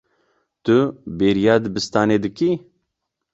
[0.63, 0.77] Tu
[1.17, 2.51] bêriya dibistanê dikî.